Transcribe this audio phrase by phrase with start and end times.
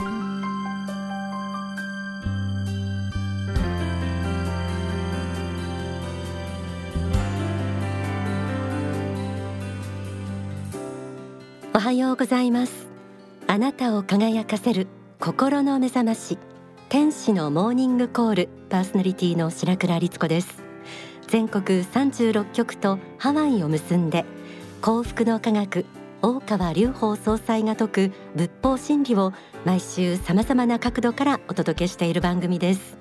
[0.00, 0.02] お
[11.80, 12.86] はようございます。
[13.48, 14.86] あなたを輝かせる
[15.18, 16.38] 心の目覚まし
[16.88, 20.62] 天使のモーニングコールパーソナリティの白倉律子です。
[21.26, 24.24] 全国36局とハワイを結んで
[24.80, 25.84] 幸福の科学
[26.20, 29.32] 大川隆法総裁が説く仏法真理を
[29.64, 32.98] 毎週さまざまな角度からお届けしている番組です。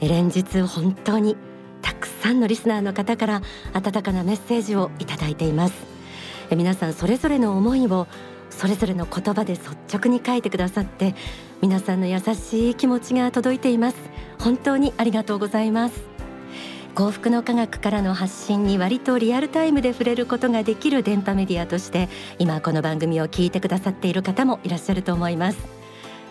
[0.00, 1.36] 連日本当に
[1.82, 3.42] たくさんのリスナーの方から
[3.74, 5.74] 温かなメッセージをいただいています。
[6.50, 8.06] 皆さんそれぞれの思いを
[8.48, 11.14] それぞれの言葉で率直に書いてくださって
[11.60, 13.96] 皆さんの優しい気持ちが届いています。
[14.38, 16.13] 本当にありがとうございます。
[16.94, 22.08] 幸福の科学からの発信に割とリアルタイムで触れることができる電波メディアとして
[22.38, 25.58] 今この番組を聞いてくださっている方もいらっしゃると思います。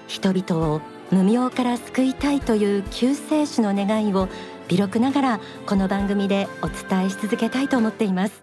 [0.08, 4.30] 人々を無明から救いたいという救世主の願いを
[4.70, 8.42] 微力ながらこの番組でお伝えし続けたいと思っています。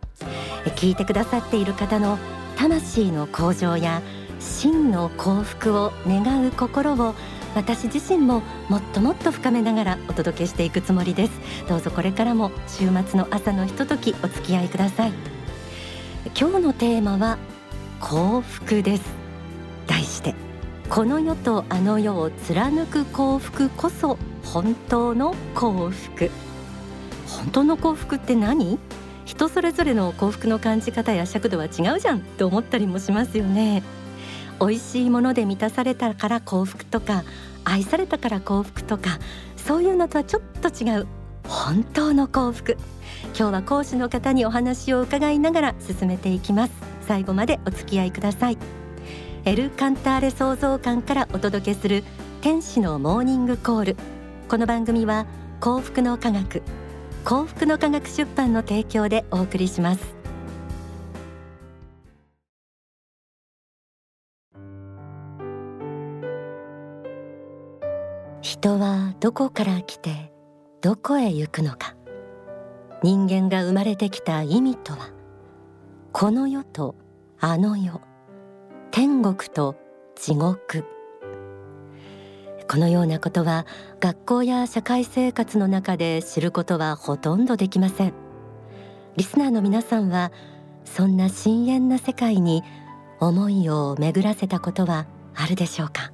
[0.76, 2.18] 聞いてくださっている方の
[2.56, 4.02] 魂の向上や
[4.38, 7.14] 真の幸福を願う心を
[7.54, 11.32] 私自身ももっともっと深めながらお届けしていくつもりです。
[11.68, 15.12] どうぞこれからも週末の朝のひとときお付き合いください。
[16.38, 17.38] 今日のテーマは
[18.00, 19.02] 幸福です。
[19.86, 20.34] 題して
[20.88, 26.30] この世とあの世を貫く幸福こそ本当の幸福。
[27.26, 28.78] 本当の幸福って何？
[29.24, 33.82] 人それぞれの幸福の感じ方や尺度は違うじゃんと思ったりもしますよね。
[34.60, 37.24] 美味しいもので満たされたから幸福とか
[37.64, 39.18] 愛されたから幸福とか
[39.56, 41.06] そういうのとはちょっと違う
[41.48, 42.76] 本当の幸福。
[43.36, 46.72] 今日は講師の方にお話を伺いながら進めていきます。
[47.06, 48.58] 最後までお付き合いください。
[49.44, 52.04] エル・カンターレ創造館からお届けする
[52.40, 53.96] 天使のモーニングコール。
[54.48, 55.26] この番組は
[55.60, 56.62] 幸福の科学
[57.24, 60.19] 幸福の科学出版の提供でお送りします。
[68.42, 70.32] 人はどこから来て
[70.80, 71.94] どこへ行くのか。
[73.02, 75.10] 人間が生まれてきた意味とは。
[76.12, 76.94] この世と
[77.38, 78.00] あの世。
[78.90, 79.76] 天国と
[80.16, 80.84] 地獄。
[82.68, 83.66] このようなことは
[84.00, 88.14] 学校や社会生活の中で知ることはほとんどできません。
[89.16, 90.32] リスナーの皆さんは
[90.86, 92.62] そんな深遠な世界に
[93.18, 96.09] 思いを巡らせたことはあるでしょうか。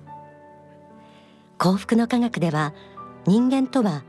[1.58, 2.74] 幸福の科学では
[3.26, 4.04] 人間とは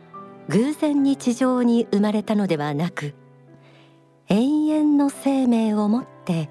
[0.49, 3.15] 偶然に地上に生まれたのではなく
[4.27, 6.49] 永遠の生命をもって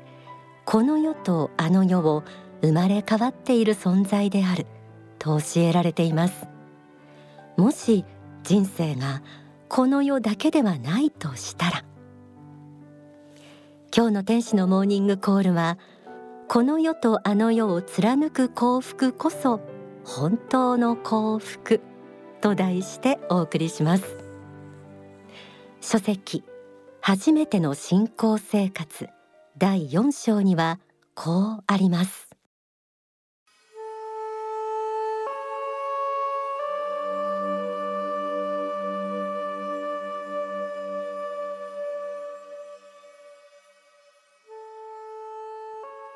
[0.64, 2.24] この世とあの世を
[2.62, 4.66] 生まれ変わっている存在である
[5.18, 6.48] と教えられています。
[7.56, 8.04] もし
[8.42, 9.22] 人生が
[9.68, 11.84] この世だけではないとしたら
[13.94, 15.78] 今日の天使のモーニングコールは
[16.48, 19.60] この世とあの世を貫く幸福こそ
[20.06, 21.80] 本当の幸福
[22.40, 24.16] と題してお送りします。
[25.80, 26.44] 書籍
[27.00, 29.08] 初めての信仰生活
[29.58, 30.78] 第4章には
[31.16, 32.28] こうあります。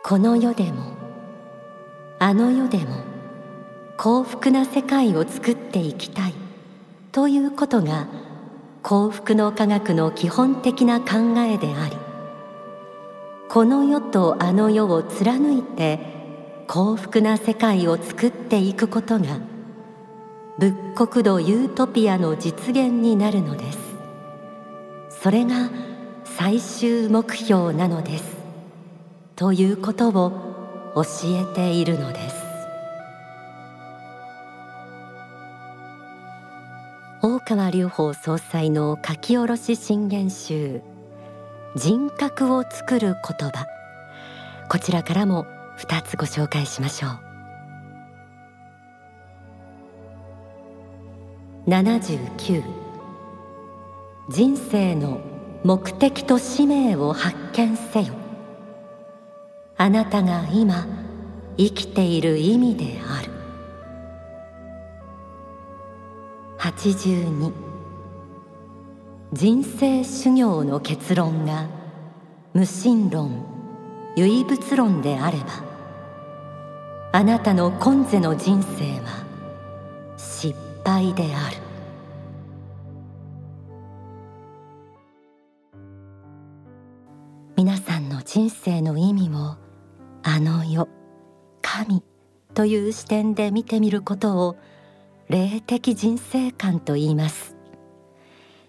[0.05, 0.97] この世でも
[2.19, 3.09] あの世でも
[4.03, 6.34] 幸福な世界を作っていきたい
[7.12, 8.09] ということが
[8.81, 11.94] 幸福の科学の基本的な考えであり
[13.50, 16.00] この世とあの世を貫いて
[16.66, 19.39] 幸福な世界を作っていくことが
[20.59, 23.78] 仏国土ユートピアの実現になるのです。
[25.10, 25.69] それが
[26.25, 28.25] 最終目標なのです。
[29.37, 31.03] ということを教
[31.53, 32.40] えているのです。
[37.56, 40.82] 川隆法総裁の書き下ろし信玄集
[41.74, 43.66] 人格を作る言葉。
[44.68, 45.47] こちらからも
[45.80, 47.10] 2つご紹介しましょう。
[51.70, 52.62] 79
[54.28, 55.20] 人生の
[55.64, 58.14] 目的と使命を発見せよ。
[59.76, 60.86] あなたが今
[61.56, 63.40] 生きている意味である。
[66.60, 67.54] 82
[69.33, 71.66] 人生修行の結論が
[72.53, 73.47] 無神論
[74.15, 75.47] 唯物論であれば
[77.12, 79.24] あなたの今世の人生は
[80.18, 80.54] 失
[80.84, 81.57] 敗である。
[87.57, 89.57] 皆さんの人生の意味を
[90.22, 90.89] あの世
[91.62, 92.03] 神
[92.53, 94.57] という視点で見てみることを
[95.30, 97.54] 霊的人生観と言います。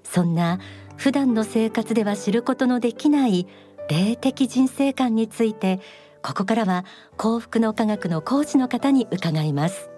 [0.03, 0.59] そんな
[0.95, 3.47] 普段の生活では知ることのできない
[3.89, 5.79] 霊的人生観について
[6.21, 6.85] ここからは
[7.17, 9.89] 幸福の科学の講師の方に伺います。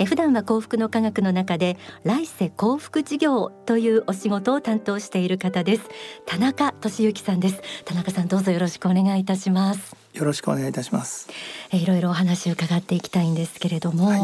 [0.00, 5.82] え普段は幸福の科学の中で来世幸福事業というお仕事を担当している方です。
[6.26, 7.62] 田中俊之さんです。
[7.84, 9.96] 田中さんどうぞよろしくお願いいたします。
[10.14, 11.28] よろしくお願いいたします。
[11.72, 14.20] えいろいろお話を伺っていきたいんですけれども、はい、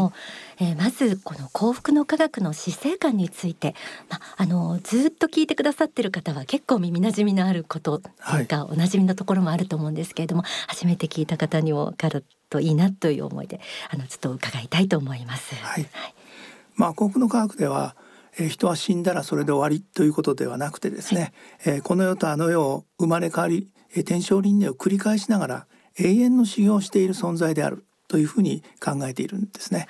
[0.59, 3.75] えまずこの幸福の科学の死生観について、
[4.09, 8.09] まあのずっと聞いてくださってる方は結構耳馴染みのあることと
[8.39, 13.61] いうか、はい、おなじみのところもあると思うんですけれども初めて聞いた方にも分かるといいなという思いで
[13.91, 15.55] あのちょっと伺いたいと思います。
[15.57, 16.15] はい、はい、
[16.77, 17.97] まあ幸福の科学では
[18.39, 21.33] え人は死んだらそれで終わりということではなくてですね、
[21.65, 25.67] はい、えこの世とあの世を生まれ変わり、え天正輪廻を繰り返しながら
[25.99, 29.87] 永遠の修行をしている存在であるというふうに考えているんですね。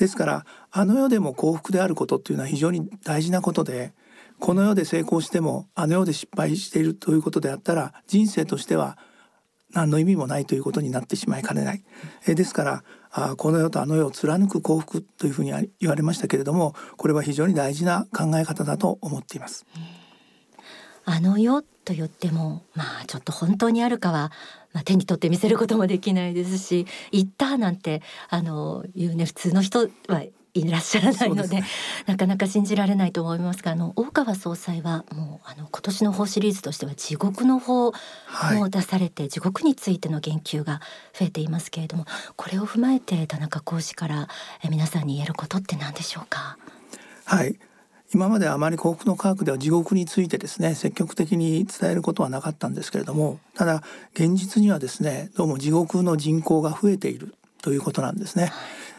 [0.00, 3.92] ですからあの世でも幸福であることっていうのは非常に大事なことで
[4.38, 8.96] この世で成功してもあの世で失敗しているということであったら人生としては
[9.74, 11.84] 何の意味もないということになってしまいかねない。
[12.26, 19.66] えですからあこの世とあの世を貫く幸福というふうに言われましたけれどもこれは非常に大事な考え方だと思っています。
[21.04, 24.32] あの世と言ってもまあちょっと本当にあるかは、
[24.72, 30.24] まあ、手に取って見せることもできないですし「行った」なんてあのいうね普通の人は
[30.54, 31.64] いらっしゃらないので、ね、
[32.06, 37.92] なかなか信じられないと思いますがあの大川総裁はもうあの今年の法シリーズとしては地獄の法
[38.54, 40.80] も出されて、はい、地獄についての言及が
[41.16, 42.04] 増えていますけれども
[42.36, 44.28] これを踏まえて田中講師から
[44.64, 46.58] え皆さんに言えることって何でしょうか？
[47.24, 47.56] はい
[48.12, 53.82] 今まであまり幸福の科学では地獄についてですね積極的に伝えることはなかったんですけれどもただ
[54.14, 58.52] 現実にはですねどうも地獄の人口が増えているということなんですね。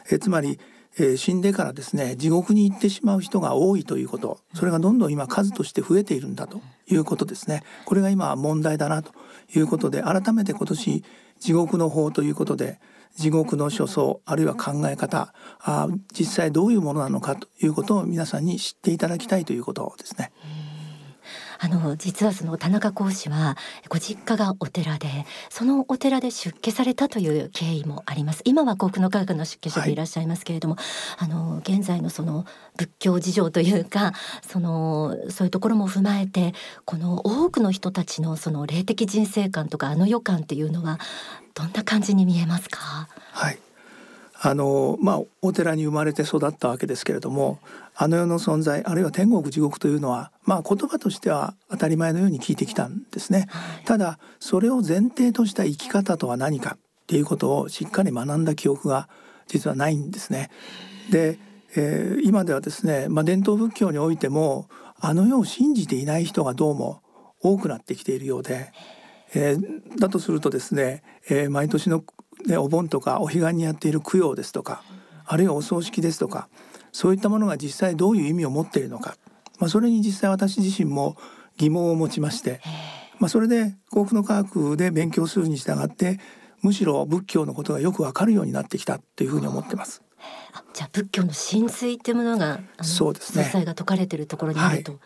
[0.10, 0.60] えつまり
[0.98, 4.40] えー、死んでからですね地獄に行ってしまう人が多いということ。
[4.54, 7.64] それがどんどん今数として増えているんだということですね。
[7.86, 9.14] これが今問題だなと
[9.56, 11.04] いうことで改めて今年
[11.42, 12.80] 地獄の法ということで
[13.18, 20.32] 地獄の所相あるいは考え方あ実際どういうものなのかということを皆さんに知っていただきたいということですね。
[21.64, 23.56] あの実はその田中講師は
[23.88, 25.08] ご実家がお寺で
[25.50, 28.42] そのお寺で出家されたという経緯もあります。
[28.46, 29.96] 今は幸福の科学の出家者でい。
[29.96, 30.82] らっしゃいますけれども、は
[31.28, 32.46] い、あの現在のその
[32.78, 36.54] 仏教事情というかそのそういうところも踏まえて
[36.86, 40.98] この多くの人たちのその霊的人生観とかあの予感っていうのは
[41.54, 43.08] どんな感じに見えますか？
[43.34, 43.60] はい
[44.44, 47.60] あのまあお寺に生まれて育ったわけですけれども
[47.96, 53.48] あの世の存在あるいは天国地獄というのはまあ言葉としては当たり前のように聞いてきたんですね。
[53.86, 59.10] ただそれを前提とした生き方とは何かっていうことをしっかり学んだ記憶が
[59.48, 60.50] 実はないんですね。
[61.12, 61.38] で、
[61.76, 67.02] えー、今ではですね、まあ、伝統仏教においてもあの世を信じていない人がどうも
[67.42, 68.72] 多くなってきているようで、
[69.36, 72.04] えー、だとするとですね、えー、毎年の
[72.48, 74.84] ね、お盆とかお彼岸にやっている供養ですとか
[75.26, 76.50] あるいはお葬式ですとか
[76.92, 79.16] そういったものが実際どういう意味を持っているのか、
[79.60, 81.18] まあ、それに実際私自身も
[81.58, 82.62] 疑問を持ちまして、
[83.20, 86.20] まあ、それで幸福の科学で勉強するに従って
[86.62, 90.04] むしろ仏教のことがよくわかるようになってきたというふうに思ってます。
[90.74, 93.50] じゃあ仏教の神髄っていうものがそうですね。
[93.66, 95.00] が説かれているところにあると、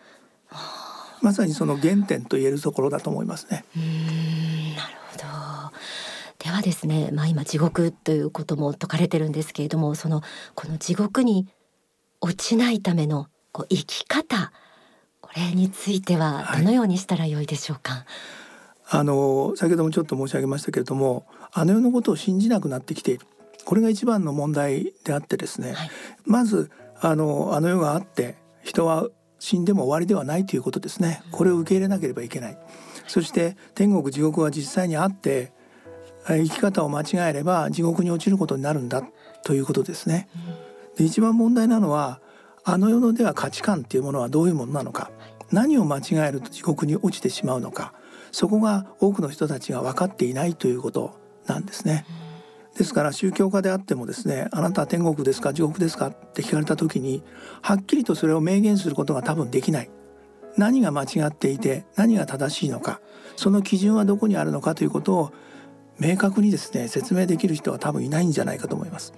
[0.48, 3.64] はい、まさにその原点と言えるところだと思いますね。
[3.76, 5.24] うんなるほど。
[6.46, 10.22] ではですね、まあ、今地獄ということも説かれてるんですけれどもその
[10.54, 11.48] この地獄に
[12.20, 14.52] 落ちないためのこう生き方
[15.20, 18.04] これについてはどのようにしたらよいでしょうか、はい、
[18.90, 23.26] あの先ほどもちょっと申し上げましたけれどもあの世のことを信じなくなってきている。
[23.64, 25.90] これが一番の問題であってですね、はい、
[26.26, 29.08] まずあのあの世があって人は
[29.40, 31.22] 死んでも終わりではないということですね。
[31.32, 32.58] これを受け入れなければいけない、
[33.08, 35.55] そして天国地獄は実際にあって
[36.34, 39.02] 生き方を間違えれば地獄に落ちることになるんだ
[39.44, 40.28] ということですね。
[40.96, 42.20] で一番問題なのは
[42.64, 45.10] あの世のでは価値観っていうものはどういうものなのか
[45.52, 47.92] 何を間違えると地獄に落ちてしまうのか
[48.32, 52.04] そこが多くの人たちが分かっていないということなんですね。
[52.76, 57.22] ですから宗教家であってもですねあなたは天国ですか地獄ですかって聞かれた時に
[57.62, 59.90] はっきりとそれを明言することが多分できない
[60.58, 63.00] 何が間違っていて何が正しいのか
[63.36, 65.32] その基準はどこにあるのかということを
[65.98, 69.12] 明確にですね説明できる人は多分いないんじゃないかと思います。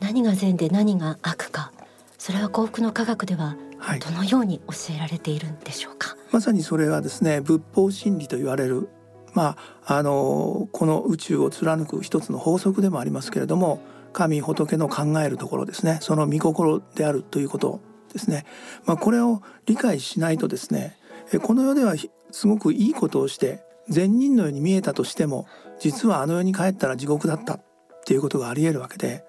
[0.00, 1.72] 何が善で何が悪か。
[2.18, 3.56] それは幸福の科学では
[4.00, 8.88] どのように教えられているんでしょうか、はい、まさにそれはですね仏法真理と言われる
[9.34, 13.82] まああのこの宇宙を貫く一つの法則でもありますけれども
[14.14, 15.98] 神仏の考えるところですね。
[16.00, 17.80] その御心であるということ
[18.12, 18.46] ですね、
[18.86, 20.96] まあ、これを理解しないとですね
[21.42, 21.94] この世では
[22.30, 25.46] すごくいいことをして善人のように見えたとしても
[25.78, 27.64] 実はあの世に帰ったら地獄だったっ
[28.06, 29.24] ていうことがあり得るわけで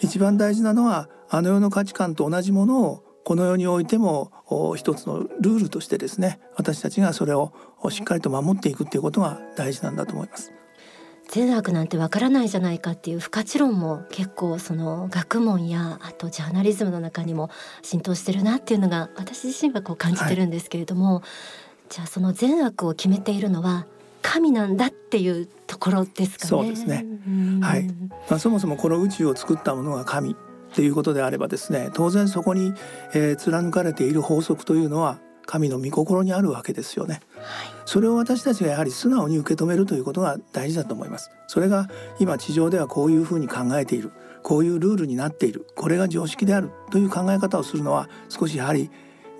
[0.00, 4.32] 一番大事なのはあの世の価値観と同じものをこの世においても
[4.76, 7.52] 一つのルールとしてですね私たちがそれを
[7.90, 10.52] しっかりと守っていくっていうことが大事なんだと思います。
[11.28, 17.50] 善悪なんてわからないじゃないかっていう不可知論も結構その学問やあとジャーナリズムの中にも
[17.82, 21.24] 浸透してるなっていうのが私自身はこう感じてるんですけれども、はい、
[21.88, 23.86] じゃあその善悪を決めているのは
[24.22, 26.48] 神なんだっていうところですかね。
[26.48, 27.06] そうですね。
[27.60, 27.86] はい。
[28.28, 30.34] まあそもそもこの宇宙を作ったものが神っ
[30.74, 32.74] ていうことであればですね、当然そこに、
[33.14, 35.18] えー、貫かれている法則というのは
[35.48, 41.88] 神の御心にあるわけですよね、はい、それを私たちがやはり素直に受け止めるということが大事だと思いますそれが
[42.20, 48.90] 今地上ではこういうふうに考えているこういうルールになっているこれが常識であるという考え方をするのは少しやはり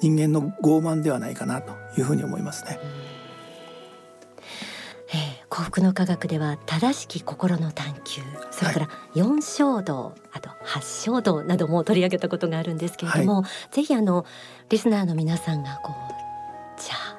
[0.01, 2.79] 人間の傲慢ではないかなというふうに思いますね。
[5.59, 8.23] 幸福の科学では正しき心の探求。
[8.53, 14.25] それから四衝動、はい、あと八衝動なども取り上げたことがあるんですけれども、はい、ぜひあの
[14.69, 17.19] リスナーの皆さんがこうじゃあ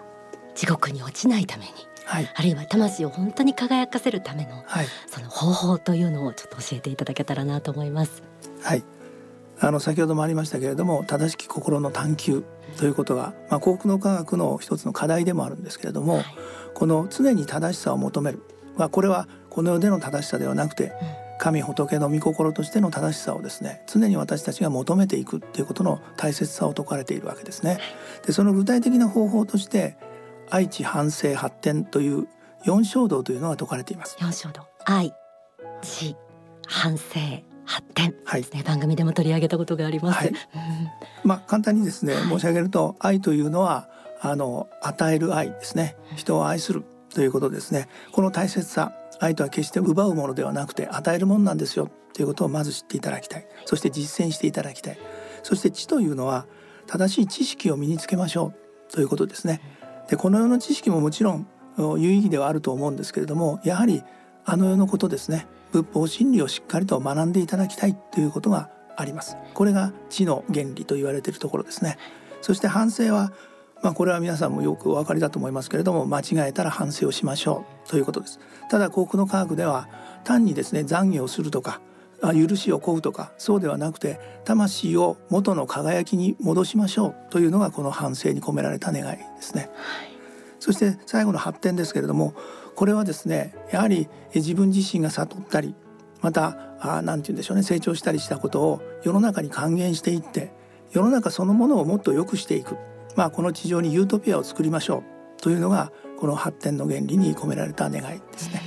[0.55, 1.71] 地獄に落ちないために、
[2.05, 4.63] はい、あるいは魂を本当に輝かせるための、
[5.07, 8.23] その方法というのをちょっと教えていただけたらなと思います。
[8.63, 8.83] はい。
[9.59, 12.45] あの先ほどもありましたけれども正しき心の探求
[12.77, 16.25] ということが、まあ、幸福の科学の一つの課題でもあるんですけれども、はい、
[16.73, 18.43] この常に正しさを求める、
[18.77, 20.93] まあ、これはこの世での正しさではなくて、
[21.39, 27.79] 神仏の御心としての正しさをですね常に私たちが求めていくっていうことの大切さを説かれているわけですね。
[28.27, 29.97] でその具体的な方法として
[30.49, 32.27] 愛知反省発展という
[32.65, 34.17] 四衝動というのが説かれています。
[34.19, 35.13] 四衝動愛
[35.81, 36.17] 知
[36.67, 37.03] 反省
[37.69, 38.15] 発展。
[38.25, 40.17] はい、番組でも取り上げたことがあります。
[40.17, 40.33] はい、
[41.23, 43.87] まあ簡単にですね、申し上げると愛というのは
[44.21, 45.95] あの与える愛ですね。
[46.15, 46.83] 人を愛する
[47.13, 47.87] ということですね。
[48.11, 51.91] この大切さ愛とは決して奪うものではなくて与えるものなんですよ。
[52.15, 53.47] ということをまず知っていただきたい。
[53.65, 54.97] そして実践していただきたい。
[55.43, 56.47] そして知というのは
[56.87, 58.51] 正しい知識を身につけましょ
[58.89, 58.91] う。
[58.91, 59.61] ということですね。
[60.09, 61.47] でこの世の知識ももちろん
[61.77, 64.01] 有意義ではあると思うんですけれどもやはり
[64.43, 69.37] あの世のことですね仏法真理をしっかりと学んでいただきたいということがあります。
[69.53, 71.97] これが知の原理と言われているところですね。
[72.41, 73.31] そして反省は
[73.81, 78.39] まあ、これは皆さんもよくお分かりだと思いますけれども間違えたら反省をしましょうということです。
[78.69, 79.87] ただ幸福の科学では
[80.25, 81.79] 単にですね懺悔をするとか
[82.21, 90.09] 許しを請うとかそうではなくて魂を元の輝きに戻しましょうというのがこの反省に込められた願いですね、はい、
[90.59, 92.33] そして最後の発展ですけれども
[92.79, 95.75] これはですねやはり自分自身が悟ったり
[96.21, 100.53] また何て言うんでしょうね成長したりしたことを世の中に還元していって
[100.91, 102.77] 世の中そのものをもっと良くしていく
[103.17, 105.03] まあ、この地上にユートピアを作りましょ
[105.37, 108.61] うというのがこの発展の原理に込められた願いですね。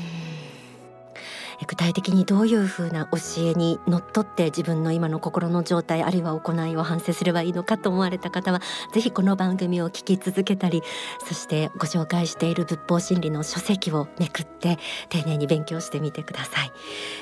[1.67, 8.61] 具体的にどういうふうな教えにのっとって自分の今の心の状態あるいは行いを反省すればいいのかと思われた方は
[8.93, 10.83] ぜひこの番組を聞き続けたり
[11.27, 14.79] そしてご紹介している仏法真理の書籍をめくって
[15.09, 16.73] 丁寧に勉強してみてください。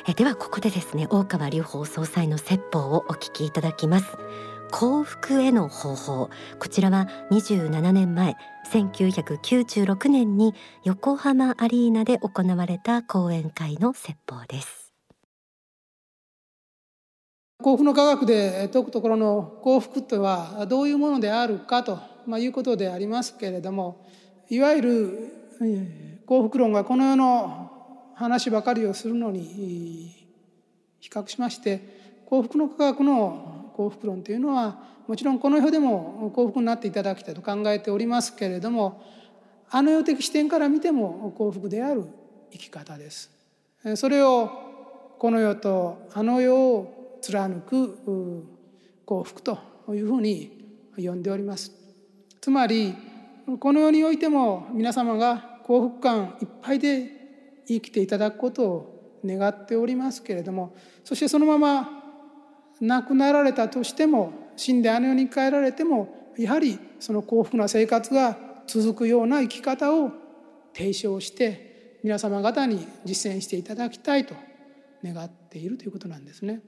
[0.09, 4.17] えではここでですね大川隆法総裁の説法をお聞きいただきます。
[4.71, 6.31] 幸福への方法。
[6.59, 8.37] こちらは27年前
[8.71, 14.93] 1996年に横浜アリーナで行われた講演会の説法です。
[17.63, 24.07] 幸福の科学で説くところの幸福とはどういうものであるかと、まあ、いうことでありますけれども
[24.49, 27.71] いわゆる幸福論がこの世の
[28.15, 30.29] 話ばかりをするのに
[31.01, 39.03] 比較しまして幸福の科学の幸福論というのはもちろんこの世でも幸福になっていただきたいと考えておりますけれども
[39.71, 42.05] あの世的視点から見ても幸福である
[42.53, 43.31] 生き方です。
[43.95, 44.51] それを
[45.19, 48.45] この世とあの世を貫く
[49.07, 49.59] 幸福と
[49.89, 50.51] いうふうに
[50.97, 51.73] 呼んでおります。
[52.41, 52.95] つまり
[53.61, 62.00] この世においても皆様が幸福感いっぱいで生きていただくことを願っておりますけれどもそしてそのまま
[62.81, 70.13] 亡くなられたとしても死んであの世に帰られてもやはりその幸福な生活が続くような生き方を
[70.75, 74.35] 提唱して皆様方に実践していただきたいと
[75.05, 76.61] 願っているということなんですね。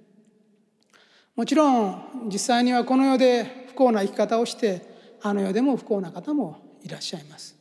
[1.35, 4.83] もちろん実際にはこの世で不幸な生き方をして
[5.23, 7.57] あの世でも不幸な方もいらっしゃいます。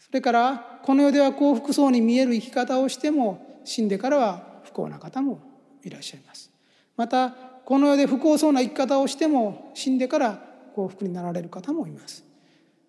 [0.00, 5.40] それからこの世では幸福そうに見える生き方をしても死んでからは不幸な方も
[5.82, 6.53] いらっしゃいます。
[6.96, 7.30] また
[7.64, 10.38] この世で不幸そうな生き方をしても死んでから
[10.74, 12.24] 幸福になられる方もいます。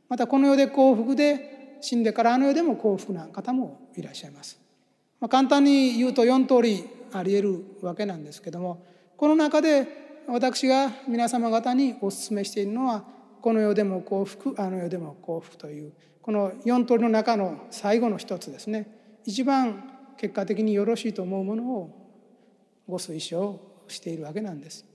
[0.09, 4.59] またこの世で幸福で死んでからあの世でも幸福な方もいらっしゃいます。
[5.19, 6.83] まあ、簡単に言うと4通り
[7.13, 8.83] ありえるわけなんですけども
[9.15, 9.87] この中で
[10.27, 13.05] 私が皆様方にお勧めしているのは
[13.41, 18.87] この世でも幸福あの世でも幸福というこの4通りの中の最後の一つですね
[19.23, 21.89] 一番結果的によろしいと思うものを
[22.87, 24.85] ご推奨しているわけなんです。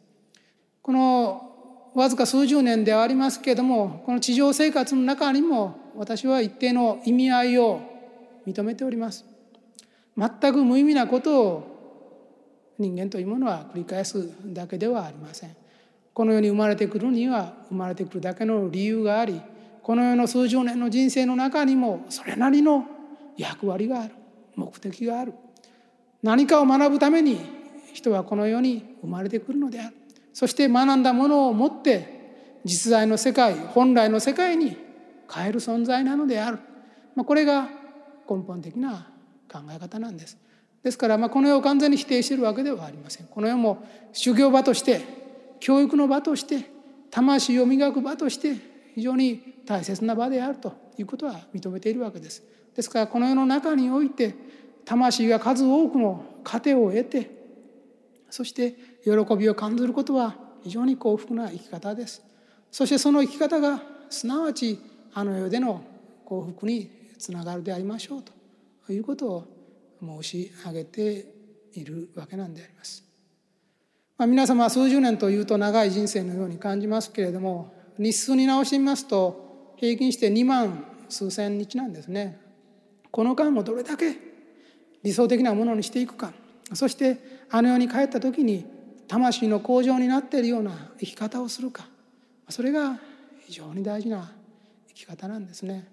[0.82, 1.50] この
[1.94, 7.80] わずか数十年ではありますけれどもこの地上生活の中にも私は一定の意味合いを
[8.47, 9.25] 認めております。
[10.16, 11.70] 全く無意味なことを
[12.78, 15.56] 人間というものは繰り返すだけではありません。
[16.12, 19.40] この世に生まれてくるには生まれてくるだけの理由があり
[19.82, 22.85] この世の数十年の人生の中にもそれなりの
[23.37, 24.14] 役割がある
[24.54, 25.32] 目的がある
[26.23, 27.40] 何かを学ぶために
[27.92, 29.97] 人はこの世に生まれてくるのである
[30.32, 32.20] そして学んだものを持って
[32.64, 34.76] 実在の世界本来の世界に
[35.32, 36.59] 変える存在なのである、
[37.14, 37.68] まあ、これが
[38.28, 39.09] 根本的な
[39.50, 40.38] 考え方なんです。
[40.82, 43.26] ですからまあこの世を完全に否定しているわけではありません。
[43.26, 45.02] この世も修行場として
[45.59, 46.70] 教育の場として
[47.11, 48.56] 魂を磨く場として
[48.94, 52.42] 非常に大切な場であるということは認めているわけです。
[52.75, 54.35] ですからこの世の中において
[54.85, 57.39] 魂が数多くの糧を得て
[58.30, 62.22] そして喜びを感じることは非常に幸福な生き方です。
[62.70, 64.78] そしてその生き方がすなわち
[65.12, 65.82] あの世での
[66.25, 68.22] 幸福につながるでありましょう
[68.87, 69.44] ということを
[70.00, 71.26] 申し上げて
[71.75, 73.04] いるわけなんであります。
[74.16, 82.38] まあ、皆様数十年というと長い人生のように感じますけれども日数に直してみますと平均して2万数千日なんですね。
[83.10, 84.16] この間をどれだけ
[85.02, 86.32] 理想的なものにしていくか
[86.75, 87.19] そして
[87.50, 88.65] あの世に帰った時に
[89.09, 91.87] 魂の向上になっているような生き方をするか
[92.49, 92.99] それが
[93.47, 94.30] 非常に大事な
[94.89, 95.89] 生き方なんですね。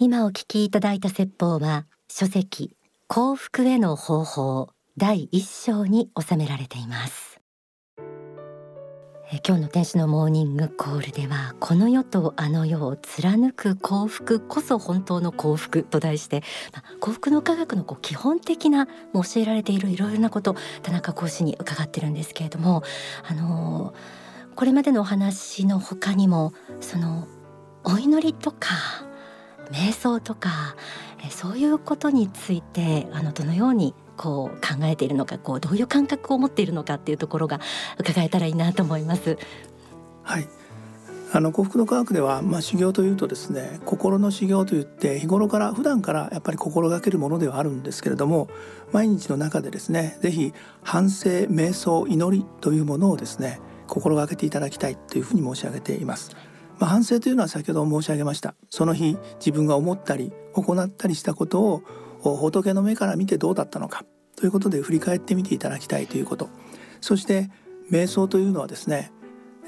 [0.00, 2.76] 今お聞きいただいた説法は書籍
[3.08, 7.37] 幸福への方法第一章に収められています
[9.30, 22.82] え今日の天使のモーニングコールではこの世とあの世を貫く幸福こそ本当の幸福と題して、まあ、幸福の科学のこう基本的な教えられているいろいろなこと田中講師に伺ってるんですけれども
[23.28, 27.28] あのー、これまでのお話の他にもその
[27.84, 28.68] お祈りとか
[29.70, 30.74] 瞑想とか
[31.28, 37.60] そういうことについてあのどのようにこう考えているのかこうどういう感覚を持っているのかっていうところが
[37.98, 39.38] 伺えたらいいなと思います。
[40.24, 40.48] はい
[41.30, 48.48] あの幸福の科学では、まあ、修行というとですね心の修行といって日頃から普段からやっぱり心がけるものではあるんですけれども
[48.92, 56.34] 毎日の中でですね是非反省瞑想祈りというものをですね心がけていただきたいというふうに申し上げています。
[56.78, 61.82] まあ、反省というのは先ほど申し上げましたその日自分が思ったり行ったりしたことを
[62.22, 64.04] 仏の目から見てどうだったのか
[64.36, 66.48] ということで振り返ってみていただきたいということ。
[67.00, 67.50] そして
[67.90, 69.12] 瞑想というのはですね、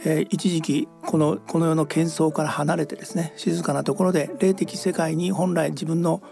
[0.05, 6.23] えー、一時期このこの世の喧騒から離れてですね静かなところで霊的世界に本来自分の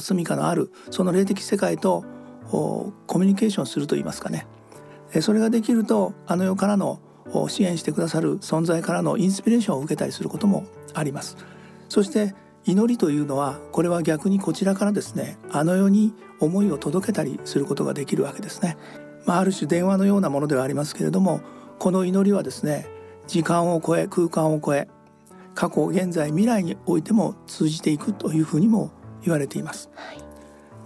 [0.00, 2.04] 住処のあるその霊的世界と
[2.50, 4.46] コミュニケーションするといいますかね。
[5.20, 7.00] それができるとあの世からの
[7.48, 11.36] 支援してくださる存在からのインスピレーションを受けたりすることもあります。
[11.88, 18.76] そして祈りというのはこれは逆にこちらからですねあの世に思いを届けたりすることができるわけですね、
[19.26, 21.40] まあ、ある種電話のようなものではありますけれども
[21.78, 22.86] この祈りはですね
[23.26, 24.88] 時間を超え空間を超え
[25.54, 28.92] 過去現在未来においても通じていくというふうにも
[29.22, 30.18] 言われています、はい、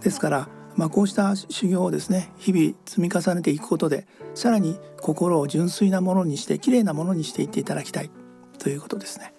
[0.03, 8.11] ですからまあ、こうした修行をですね日々積み重ねていくことでさらに心を純粋なものにして綺麗なものにしていっていただきたい
[8.59, 9.34] ということですね。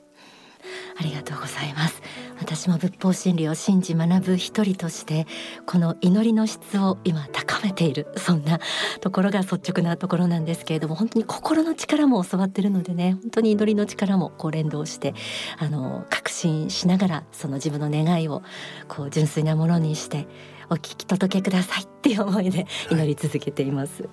[0.98, 2.02] ありがとうございます。
[2.40, 5.26] 私も仏法真理を信じ学ぶ一人として
[5.64, 8.60] この祈りの質を今高めているそんな
[9.00, 15.14] ところが率直なところなんですけれども本当に心の力も教わってるのでね本当に祈りの力もこう連動して
[15.58, 18.42] あの確信しながらその自分の願いを
[18.88, 20.26] こう純粋なものにして
[20.70, 24.10] お聞き届けくださいっていう思いで祈り続けています、はい、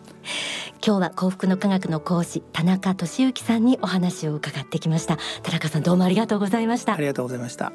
[0.85, 5.17] 今日は幸福の科学の講師田中俊之さんにお話を伺ってきました。
[5.43, 6.93] 田中さんどうもありがとうございました。
[6.93, 7.71] ありがとうございました。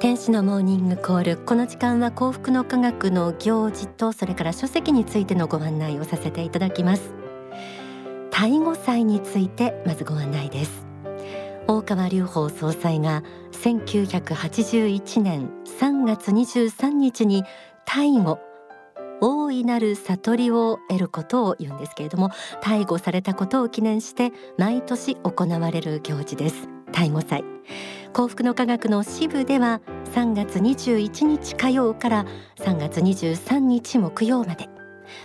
[0.00, 7.14] 天使のモーニングコールこの時間は幸福の科学の行事とそれから書籍についてのご案内をさせていただきます。
[8.32, 10.81] タイ語祭についてまずご案内です。
[11.66, 13.22] 大川隆法総裁が
[13.52, 17.44] 1981年3月23日に
[17.84, 18.40] 大護
[19.20, 26.68] 大いなる悟りを得ることを言うんですけれども大護されたことを記念して毎年行われる行事です。
[26.92, 27.44] 大護祭。
[28.12, 29.80] 幸福の科学の支部では
[30.14, 32.26] 3月21日火曜から
[32.58, 34.71] 3月23日木曜まで。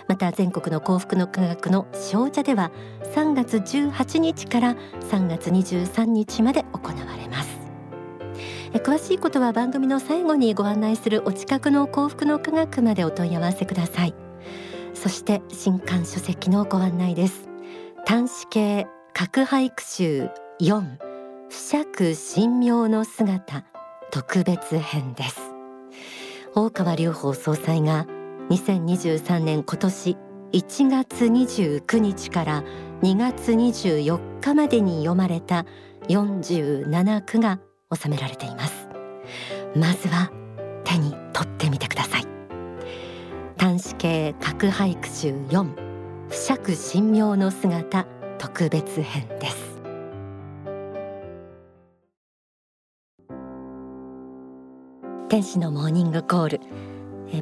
[0.08, 2.72] また全国の幸福の科学の少女では
[3.14, 4.76] 3月18日から
[5.10, 7.58] 3月23日まで行われます。
[8.74, 14.14] 詳しいことは番組の最後にご案内するお近くの幸福の科学までお問い合わせください。
[14.94, 17.50] そして新刊書籍のご案内です。
[18.06, 20.30] 端子系核俳句集
[20.62, 20.98] 4
[21.50, 23.64] 不釈神妙の姿。
[24.12, 25.40] 特別編です。
[26.56, 28.08] 大川隆法総裁が
[28.50, 30.18] 2023年今年
[30.54, 32.64] 1月29日から
[33.02, 35.66] 2月24日までに読まれた
[36.08, 37.60] 47句が
[37.94, 38.88] 収められています。
[39.76, 40.32] まずは
[40.86, 42.28] 手に取ってみてください。
[43.58, 45.68] 端子系核俳句集4
[46.30, 48.06] 不釈神妙の姿
[48.38, 49.82] 特別編です。
[55.28, 56.62] 天使のモーニングコール。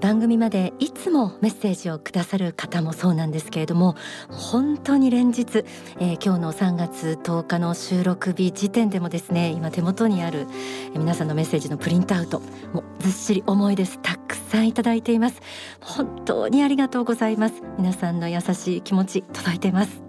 [0.01, 3.95] 番組までいつもメッセージをくださる方もそうなんですけれども
[4.29, 5.63] 本当に連日、
[5.99, 10.47] えー、今日の3月10日の収録日時点でもですね今手元にある、
[10.93, 12.39] え、皆さんのメッセージのプリントアウト
[12.73, 13.99] もうずっしり重いです。
[14.01, 15.41] たくさんいただいています。
[15.79, 17.61] 本当にありがとうございます。
[17.77, 20.04] 皆さんの優しい気持ち届いています。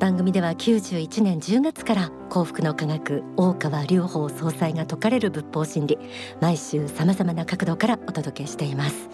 [0.00, 5.98] 番組では91年10月から幸福の科学大川隆法総裁が説かれる仏法真理
[6.40, 9.10] 毎週さまざまな角度からお届けしています、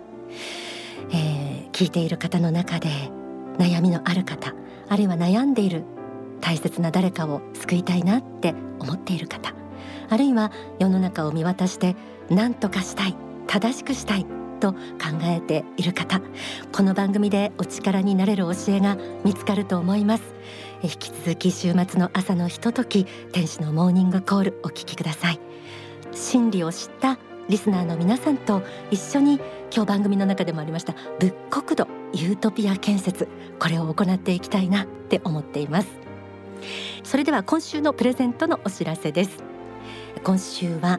[1.11, 2.89] えー、聞いている方の中で
[3.59, 4.55] 悩みのある方
[4.89, 5.83] あるいは悩んでいる
[6.41, 9.55] 大切な誰かを救いたいなって思っている方
[10.09, 11.97] あるいは世の中を見渡して
[12.31, 13.17] 何とかしたい
[13.49, 14.25] 正しくしたい
[14.61, 14.79] と考
[15.25, 16.21] えている方
[16.73, 20.37] この番組でお力になれる教えが見つかると思います。
[20.87, 25.41] 引き続き週末の朝のひととき天使のモーニングコールお聞きください。
[26.13, 27.19] 真理を知った
[27.49, 29.41] リスナーの皆さんと一緒に
[29.75, 35.89] 今日番組の中でもありました仏国土ユートピア建設これを行っていきたいなって思っています。
[37.05, 39.45] それでは今週のプレゼントのお知らせです。
[40.25, 40.99] 今週は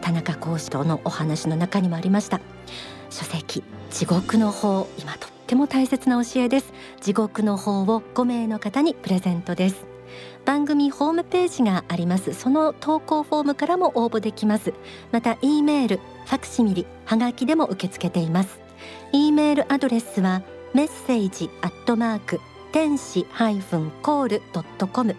[0.00, 2.40] 田中講師とのお話の中にもありました
[3.10, 6.72] 書籍地獄の法今とっても大切な教えです。
[7.00, 9.84] 地獄の法を5名の方にプレゼントです。
[10.44, 12.34] 番組ホームページがあります。
[12.34, 14.72] その投稿フォームからも応募できます。
[15.10, 18.60] また E メールファクシミリはがきでも受け付けています。
[19.10, 25.16] E メールアドレスはメッセージアットマーク天使ハイフンコールドットコム。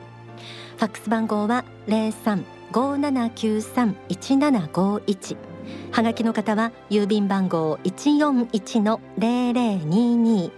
[0.78, 5.51] ファックス番号は零三五七九三一七五一。
[5.92, 10.52] はがきの方は郵便番号一四一の零零二二。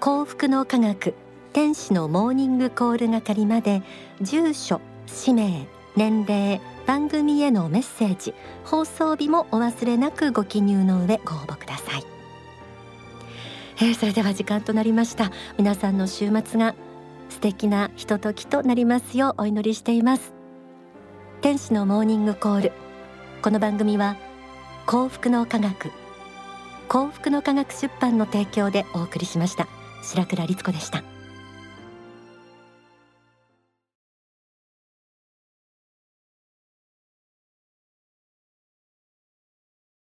[0.00, 1.14] 幸福の科学
[1.52, 3.82] 天使のモーニングコール係まで
[4.22, 8.32] 住所氏名年齢番組へのメッセージ
[8.64, 12.04] 放送日もお忘れなくご記入の上ご応募ください、
[13.76, 15.30] えー、それでは時間となりました。
[15.58, 16.74] 皆さんの週末が
[17.28, 20.32] 素敵なひとときとなりますようお祈りしています。
[21.42, 22.72] 天使のモーニングコール。
[23.42, 24.16] この番組は
[24.86, 25.92] 幸福の科学。
[26.88, 29.68] 幸福の科学出版の提供でお送りしました。
[30.02, 31.04] 白倉律子でした。